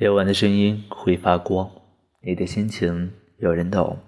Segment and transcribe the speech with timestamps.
[0.00, 1.70] 夜晚的声音会发光，
[2.22, 3.98] 你的心情有人懂。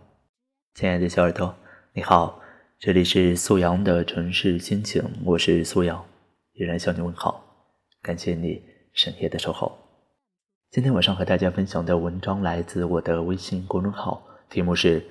[0.72, 1.54] 亲爱的小耳朵，
[1.92, 2.41] 你好，
[2.79, 6.03] 这里是素阳的城市心情，我是素阳，
[6.55, 7.45] 依然向你问好，
[8.01, 8.63] 感谢你
[8.95, 9.71] 深夜的守候。
[10.71, 14.99] 今天晚上和大家分享的文章来自我的微信公众号，题目是《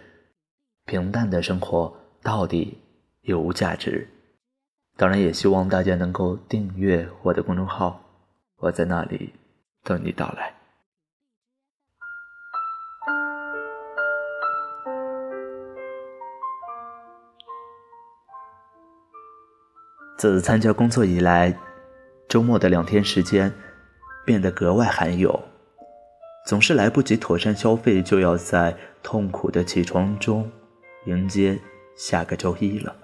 [0.88, 2.76] 平淡的生活到底
[3.22, 4.10] 有无价值》。
[4.98, 8.02] 当然，也希望大家能够订阅我的公众号，
[8.56, 9.32] 我在那里
[9.84, 10.52] 等你到来。
[20.22, 21.52] 自参加工作以来，
[22.30, 23.52] 周末的两天时间
[24.24, 25.42] 变得格外罕有，
[26.46, 30.48] 总是来不及妥善消费，就要在痛苦的起床中
[31.08, 31.60] 迎接
[31.98, 32.96] 下个周一了。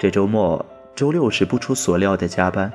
[0.00, 0.66] 这周末，
[0.96, 2.72] 周六是不出所料的加班，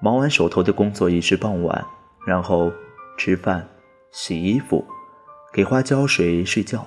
[0.00, 1.86] 忙完手头的工作已是傍晚，
[2.26, 2.72] 然后
[3.16, 3.64] 吃饭、
[4.10, 4.84] 洗衣服、
[5.52, 6.84] 给花浇水、睡觉，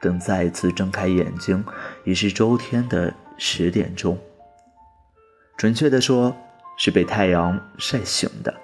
[0.00, 1.64] 等再次睁开眼睛，
[2.02, 4.18] 已是周天的十点钟。
[5.58, 6.36] 准确的说，
[6.76, 8.54] 是被太阳晒醒的。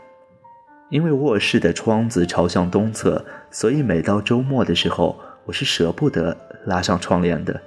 [0.91, 6.37] 因为卧室的窗子朝向东侧，所以每到周末的时候，我是舍不得
[6.67, 7.61] 拉上窗帘的。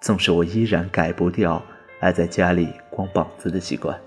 [0.00, 1.60] 纵使我依然改不掉
[1.98, 3.98] 爱在家里光膀子的习惯，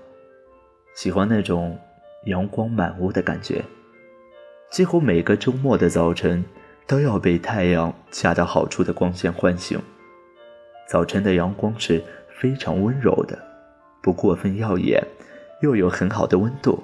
[0.94, 1.78] 喜欢那种
[2.24, 3.62] 阳光满屋的感觉。
[4.70, 6.42] 几乎每个周末的早晨，
[6.86, 9.78] 都要被太阳恰到好处的光线唤醒。
[10.88, 12.02] 早晨的阳光是
[12.40, 13.38] 非常温柔的。
[14.08, 15.06] 不过分耀眼，
[15.60, 16.82] 又有很好的温度。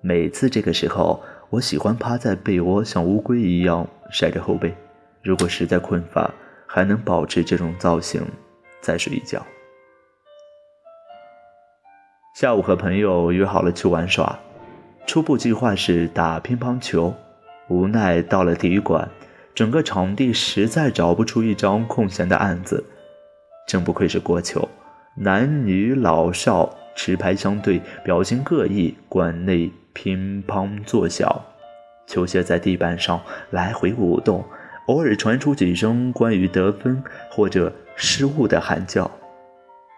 [0.00, 4.74] 每次这个时候，我喜欢趴在被窝，像乌龟一样晒着后背。
[5.22, 6.32] 如果实在困乏，
[6.66, 8.24] 还能保持这种造型，
[8.80, 9.44] 再睡一觉。
[12.34, 14.38] 下午和朋友约好了去玩耍，
[15.06, 17.12] 初步计划是打乒乓球。
[17.68, 19.06] 无奈到了体育馆，
[19.54, 22.82] 整个场地实在找不出一张空闲的案子。
[23.66, 24.66] 真不愧是国球。
[25.20, 28.96] 男女老少持牌相对，表情各异。
[29.08, 31.28] 馆内乒乓作响，
[32.06, 33.20] 球鞋在地板上
[33.50, 34.44] 来回舞动，
[34.86, 37.02] 偶尔传出几声关于得分
[37.32, 39.10] 或者失误的喊叫，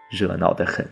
[0.09, 0.87] 热闹得很。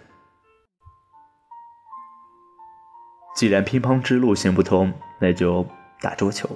[3.36, 5.66] 既然乒乓之路行不通，那就
[6.02, 6.48] 打桌球。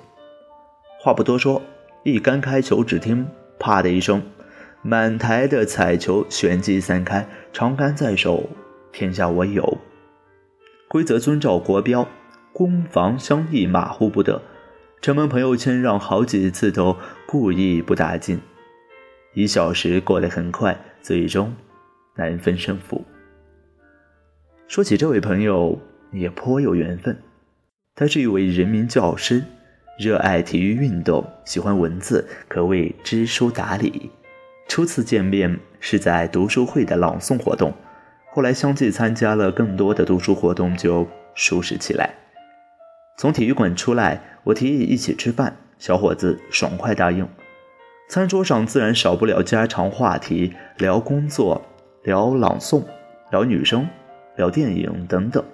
[1.01, 1.59] 话不多说，
[2.03, 4.21] 一杆开球，只听“啪”的一声。
[4.85, 8.49] 满台的彩球旋即散开，长杆在手，
[8.91, 9.77] 天下我有。
[10.89, 12.05] 规则遵照国标，
[12.51, 14.41] 攻防相依，马虎不得。
[15.01, 18.41] 城门朋友谦让，好几次都故意不打进。
[19.33, 21.55] 一小时过得很快，最终
[22.15, 23.05] 难分胜负。
[24.67, 25.79] 说起这位朋友，
[26.11, 27.17] 也颇有缘分。
[27.95, 29.41] 他是一位人民教师，
[29.97, 34.11] 热爱体育运动，喜欢文字，可谓知书达理。
[34.73, 37.71] 初次见面是在读书会的朗诵活动，
[38.31, 42.09] 后来相继参加了更多的读书活动，就熟识起来。
[43.15, 47.29] 从体育馆出来，我提议一起吃饭，小伙子爽快答应。
[48.09, 51.61] 餐桌上自然少不了家常话题，聊工作，
[52.01, 52.83] 聊朗诵，
[53.29, 53.87] 聊女生，
[54.37, 55.45] 聊电影等等。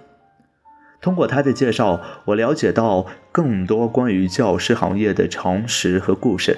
[1.02, 6.58] 通过他的介绍，我了解到更多关于教师行业的常识和故事。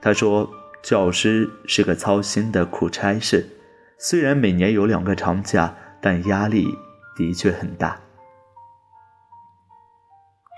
[0.00, 0.50] 他说。
[0.82, 3.46] 教师是个操心的苦差事，
[3.98, 6.66] 虽然每年有两个长假，但压力
[7.16, 8.00] 的确很大。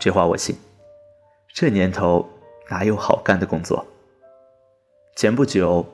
[0.01, 0.57] 这话我信。
[1.55, 2.29] 这年头
[2.71, 3.87] 哪有好干的工作？
[5.15, 5.87] 前不久，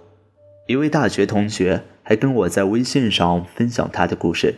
[0.68, 4.54] 一位大学同学还跟我在微信上分享他的故事。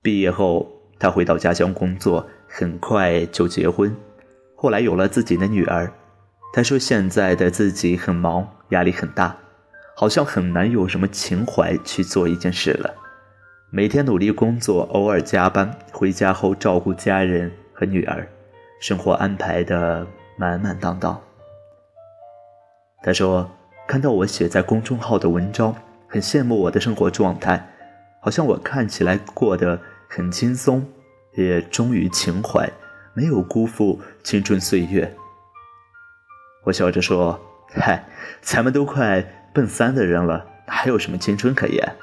[0.00, 3.94] 毕业后，他回到家乡工作，很快就结婚，
[4.54, 5.92] 后来有了自己的女儿。
[6.54, 9.36] 他说：“现在的自己很忙，压力很大，
[9.96, 12.94] 好像很难有什么情怀去做一件事了。
[13.70, 18.24] 每天努力工作，偶尔加班，回家后照顾家人和女儿，
[18.80, 20.06] 生活安排的
[20.38, 21.20] 满满当当。”
[23.02, 23.50] 他说
[23.88, 25.74] ：“看到我写在公众号的文章，
[26.06, 27.68] 很羡慕我的生活状态，
[28.20, 30.86] 好像我看起来过得很轻松，
[31.32, 32.70] 也忠于情怀，
[33.12, 35.12] 没有辜负青春岁月。”
[36.64, 37.38] 我笑着说
[37.72, 38.04] ：“嗨，
[38.40, 39.22] 咱们都快
[39.52, 41.96] 奔三的人了，哪有什么青春可言？”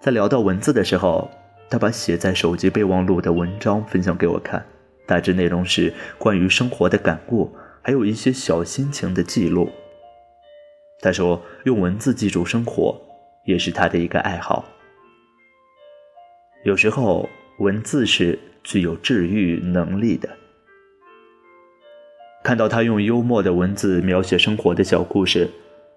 [0.00, 1.30] 在聊到文字的时候，
[1.70, 4.66] 他把写在手机备忘录的文章分享给我看，
[5.06, 9.70] 大致内容是关于生活的感悟，还有一些小心情的记录。
[11.00, 13.00] 他说：“用文字记住生活，
[13.44, 14.64] 也是他的一个爱好。
[16.64, 17.28] 有时候，
[17.58, 20.28] 文字是具有治愈能力的。
[22.42, 25.50] 看到他用幽默的文字描写生活的小故事，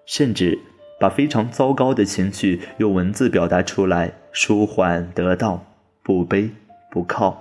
[0.04, 0.58] 甚至
[1.00, 5.64] 把非常糟糕的情绪用文字表达出来，舒缓得当，
[6.04, 6.50] 不卑
[6.90, 7.34] 不亢。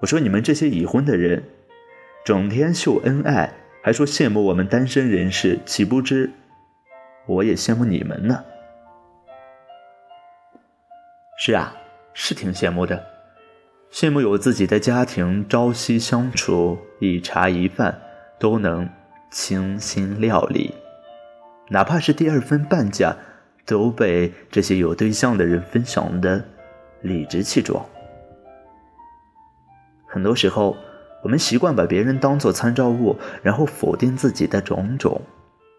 [0.00, 1.44] 我说你们这些已婚的人，
[2.24, 6.30] 整天秀恩爱，还说羡慕我们单身人士，岂不知
[7.26, 8.44] 我也羡慕你们呢？
[11.38, 11.74] 是啊，
[12.12, 13.13] 是挺羡慕的。
[13.94, 17.96] 羡慕有自己的家庭，朝夕相处，一茶一饭
[18.40, 18.90] 都能
[19.30, 20.74] 倾心料理，
[21.68, 23.16] 哪怕是第二份半价，
[23.64, 26.44] 都被这些有对象的人分享的
[27.02, 27.86] 理直气壮。
[30.08, 30.76] 很多时候，
[31.22, 35.22] 我们习惯把别人当做参照物，然后否定自己的种种。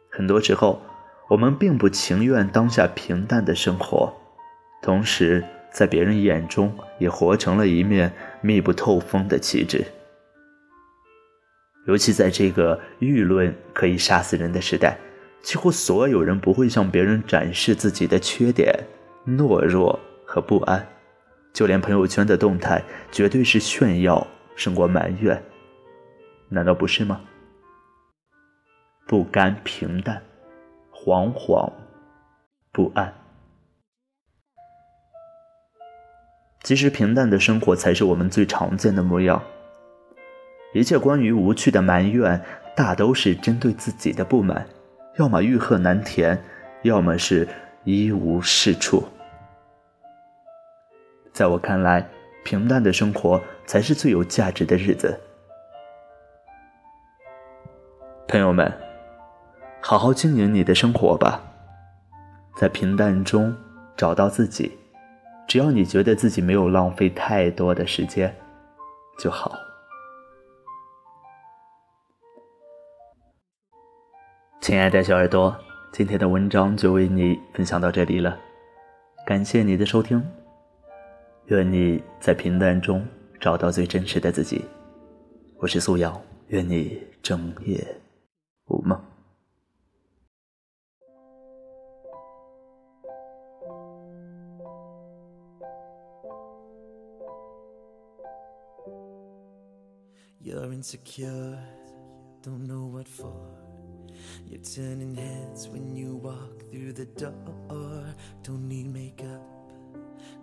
[0.10, 0.82] 很多时候，
[1.28, 4.14] 我们并不情愿当下平淡的生活，
[4.82, 5.44] 同时。
[5.75, 9.86] 在别人眼中，也活成了一面密不透风的旗帜。
[11.86, 14.98] 尤其在这个舆论可以杀死人的时代，
[15.42, 18.74] 几乎所有人不会向别人展示自己的缺点、
[19.27, 20.88] 懦弱和不安，
[21.51, 22.81] 就连朋友圈的动态，
[23.12, 24.25] 绝对是炫耀
[24.56, 25.44] 胜过埋怨，
[26.48, 27.19] 难道不是吗？
[29.06, 30.24] 不甘平淡，
[30.94, 31.69] 惶惶
[32.72, 33.13] 不安。
[36.66, 39.40] 其实平淡的生活才是我们最常见的模样。
[40.74, 42.42] 一切关于无趣的埋怨，
[42.76, 44.66] 大都是针对自己的不满，
[45.18, 46.44] 要么欲壑难填，
[46.82, 47.48] 要么是
[47.84, 49.04] 一无是处。
[51.32, 52.04] 在我看来，
[52.44, 55.16] 平淡的生活才是最有价值的日子。
[58.28, 58.74] 朋友们，
[59.82, 61.44] 好好经营你的生活吧，
[62.58, 63.56] 在平淡中
[63.96, 64.76] 找到自己。
[65.48, 68.36] 只要你觉得自己没有浪费太多的时间，
[69.20, 69.52] 就好。
[74.60, 75.56] 亲爱的小耳朵，
[75.92, 78.36] 今天的文章就为你分享到这里了，
[79.26, 80.22] 感谢你的收听。
[81.46, 83.06] 愿你在平淡中
[83.40, 84.66] 找到最真实的自己。
[85.58, 87.86] 我是素瑶，愿你整夜
[88.66, 89.00] 无梦。
[100.86, 101.58] Insecure,
[102.44, 103.34] don't know what for.
[104.46, 108.06] You're turning heads when you walk through the door.
[108.44, 109.42] Don't need makeup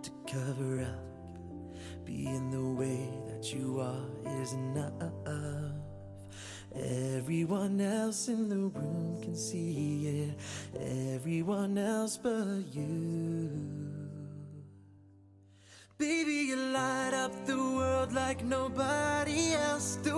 [0.01, 2.03] to cover up.
[2.03, 4.91] Being the way that you are is enough.
[6.75, 10.37] Everyone else in the room can see it,
[11.13, 13.49] everyone else but you.
[15.97, 19.97] Baby, you light up the world like nobody else.
[20.03, 20.12] Way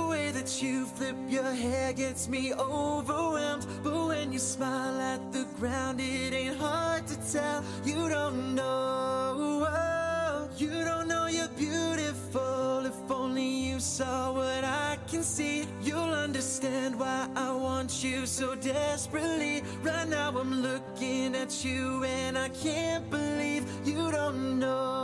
[0.45, 3.65] you flip your hair gets me overwhelmed.
[3.83, 7.63] But when you smile at the ground, it ain't hard to tell.
[7.83, 12.86] You don't know, oh, you don't know you're beautiful.
[12.86, 18.53] If only you saw what I can see, you'll understand why I want you so
[18.53, 19.63] desperately.
[19.81, 24.94] Right now, I'm looking at you and I can't believe you don't know.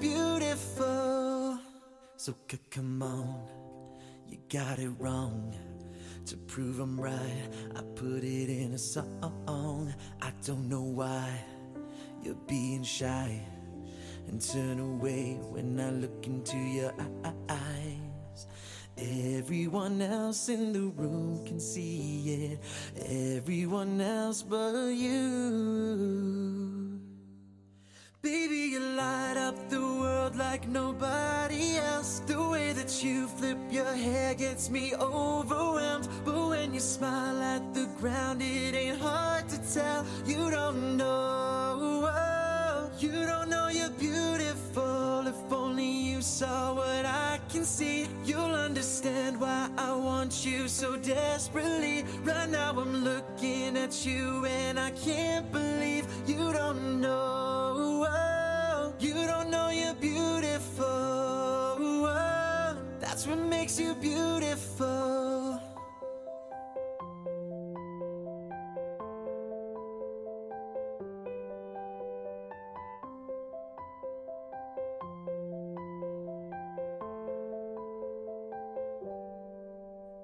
[0.00, 1.58] Beautiful.
[2.16, 2.34] So
[2.70, 3.42] come on,
[4.28, 5.54] you got it wrong.
[6.26, 9.94] To prove I'm right, I put it in a song.
[10.20, 11.28] I don't know why
[12.22, 13.40] you're being shy
[14.26, 16.92] and turn away when I look into your
[17.48, 18.46] eyes.
[18.98, 22.60] Everyone else in the room can see it.
[23.36, 26.16] Everyone else but you.
[28.26, 32.18] Baby, you light up the world like nobody else.
[32.26, 36.08] The way that you flip your hair gets me overwhelmed.
[36.24, 40.04] But when you smile at the ground, it ain't hard to tell.
[40.26, 42.10] You don't know.
[42.12, 45.28] Oh, you don't know you're beautiful.
[45.28, 50.96] If only you saw what I can see you'll understand why I want you so
[50.96, 52.04] desperately.
[52.24, 57.15] Right now I'm looking at you and I can't believe you don't know.
[63.78, 65.60] Makes you beautiful.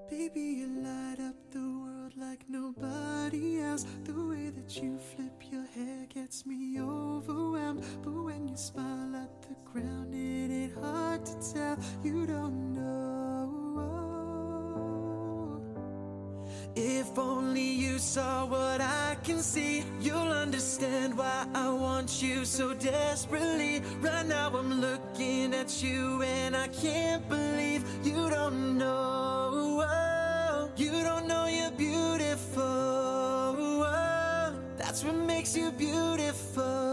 [0.09, 3.85] Baby, you light up the world like nobody else.
[4.03, 7.83] The way that you flip your hair gets me overwhelmed.
[8.03, 13.02] But when you smile at the ground, it ain't hard to tell you don't know.
[16.75, 22.73] If only you saw what I can see, you'll understand why I want you so
[22.73, 23.81] desperately.
[24.01, 29.85] Right now, I'm looking at you, and I can't believe you don't know.
[30.75, 32.63] You don't know you're beautiful.
[34.77, 36.92] That's what makes you beautiful.